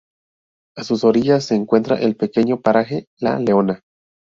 [0.75, 3.83] A sus orillas se encuentra el pequeño paraje La Leona.